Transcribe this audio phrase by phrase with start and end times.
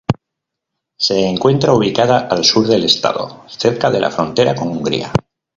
[0.97, 5.11] Se encuentra ubicada al sur del estado, cerca de la frontera con Hungría.